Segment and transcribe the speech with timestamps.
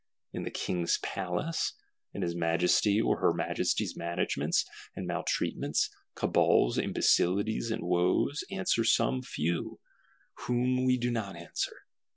[0.33, 1.73] _In the King's Palace,
[2.11, 9.21] in his Majesty's or her Majesty's managements, and maltreatments, cabals, imbecilities and woes, answer some
[9.21, 11.81] few:—whom we do not answer.